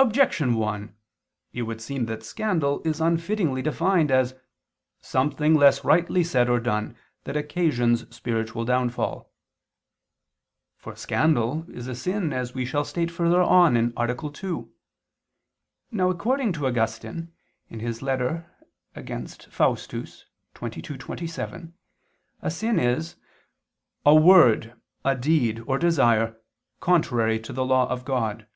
Objection 0.00 0.54
1: 0.54 0.94
It 1.54 1.62
would 1.62 1.80
seem 1.82 2.06
that 2.06 2.22
scandal 2.22 2.80
is 2.84 3.00
unfittingly 3.00 3.60
defined 3.64 4.12
as 4.12 4.38
"something 5.00 5.56
less 5.56 5.82
rightly 5.82 6.22
said 6.22 6.48
or 6.48 6.60
done 6.60 6.96
that 7.24 7.36
occasions 7.36 8.06
spiritual 8.14 8.64
downfall." 8.64 9.28
For 10.76 10.94
scandal 10.94 11.66
is 11.68 11.88
a 11.88 11.96
sin 11.96 12.32
as 12.32 12.54
we 12.54 12.64
shall 12.64 12.84
state 12.84 13.10
further 13.10 13.42
on 13.42 13.76
(A. 13.76 14.16
2). 14.30 14.72
Now, 15.90 16.10
according 16.10 16.52
to 16.52 16.66
Augustine 16.68 17.32
(Contra 17.68 18.44
Faust. 19.50 19.90
xxii, 19.96 20.82
27), 20.98 21.74
a 22.42 22.50
sin 22.52 22.78
is 22.78 23.16
a 24.06 24.14
"word, 24.14 24.80
deed, 25.18 25.60
or 25.66 25.76
desire 25.76 26.36
contrary 26.78 27.40
to 27.40 27.52
the 27.52 27.64
law 27.64 27.88
of 27.90 28.04
God." 28.04 28.46